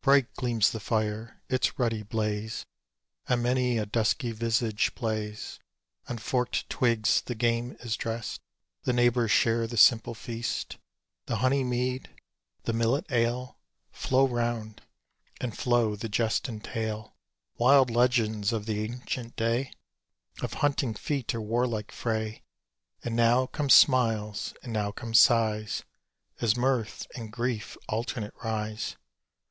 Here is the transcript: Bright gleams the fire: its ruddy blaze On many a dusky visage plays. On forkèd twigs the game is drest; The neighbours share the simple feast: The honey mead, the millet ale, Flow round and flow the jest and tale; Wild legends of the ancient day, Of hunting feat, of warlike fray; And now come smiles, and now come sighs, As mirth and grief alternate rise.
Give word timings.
Bright 0.00 0.32
gleams 0.36 0.70
the 0.70 0.80
fire: 0.80 1.42
its 1.50 1.78
ruddy 1.78 2.02
blaze 2.02 2.64
On 3.28 3.42
many 3.42 3.76
a 3.76 3.84
dusky 3.84 4.32
visage 4.32 4.94
plays. 4.94 5.58
On 6.08 6.16
forkèd 6.18 6.66
twigs 6.70 7.20
the 7.20 7.34
game 7.34 7.76
is 7.80 7.94
drest; 7.94 8.40
The 8.84 8.94
neighbours 8.94 9.32
share 9.32 9.66
the 9.66 9.76
simple 9.76 10.14
feast: 10.14 10.78
The 11.26 11.36
honey 11.44 11.62
mead, 11.62 12.08
the 12.62 12.72
millet 12.72 13.04
ale, 13.12 13.58
Flow 13.92 14.26
round 14.26 14.80
and 15.42 15.54
flow 15.54 15.94
the 15.94 16.08
jest 16.08 16.48
and 16.48 16.64
tale; 16.64 17.14
Wild 17.58 17.90
legends 17.90 18.54
of 18.54 18.64
the 18.64 18.82
ancient 18.82 19.36
day, 19.36 19.72
Of 20.40 20.54
hunting 20.64 20.94
feat, 20.94 21.34
of 21.34 21.42
warlike 21.42 21.92
fray; 21.92 22.44
And 23.04 23.14
now 23.14 23.44
come 23.44 23.68
smiles, 23.68 24.54
and 24.62 24.72
now 24.72 24.90
come 24.90 25.12
sighs, 25.12 25.82
As 26.40 26.56
mirth 26.56 27.06
and 27.14 27.30
grief 27.30 27.76
alternate 27.90 28.32
rise. 28.42 28.96